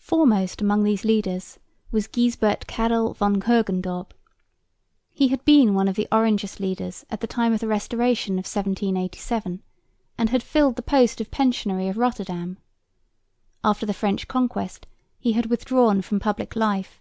Foremost 0.00 0.60
among 0.60 0.82
these 0.82 1.04
leaders 1.04 1.60
was 1.92 2.08
Gijsbert 2.08 2.66
Karel 2.66 3.14
van 3.14 3.40
Hogendorp. 3.40 4.12
He 5.14 5.28
had 5.28 5.44
been 5.44 5.72
one 5.72 5.86
of 5.86 5.94
the 5.94 6.08
Orangist 6.10 6.58
leaders 6.58 7.06
at 7.12 7.20
the 7.20 7.28
time 7.28 7.52
of 7.52 7.60
the 7.60 7.68
restoration 7.68 8.40
of 8.40 8.46
1787 8.48 9.62
and 10.18 10.30
had 10.30 10.42
filled 10.42 10.74
the 10.74 10.82
post 10.82 11.20
of 11.20 11.30
pensionary 11.30 11.88
of 11.88 11.96
Rotterdam. 11.96 12.58
After 13.62 13.86
the 13.86 13.94
French 13.94 14.26
conquest 14.26 14.88
he 15.16 15.34
had 15.34 15.46
withdrawn 15.46 16.02
from 16.02 16.18
public 16.18 16.56
life. 16.56 17.00